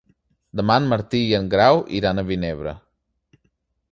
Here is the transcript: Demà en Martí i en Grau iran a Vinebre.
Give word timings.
Demà 0.59 0.77
en 0.83 0.87
Martí 0.93 1.19
i 1.25 1.35
en 1.41 1.51
Grau 1.51 1.83
iran 1.99 2.21
a 2.21 2.25
Vinebre. 2.31 2.75